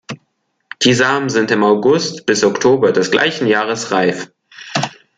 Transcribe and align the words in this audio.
Die 0.81 0.95
Samen 0.95 1.29
sind 1.29 1.51
im 1.51 1.63
August 1.63 2.25
bis 2.25 2.43
Oktober 2.43 2.91
des 2.91 3.11
gleichen 3.11 3.45
Jahres 3.45 3.91
reif. 3.91 4.31